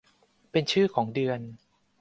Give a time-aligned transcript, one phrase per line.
[0.51, 1.39] เป็นชื่อของเดือน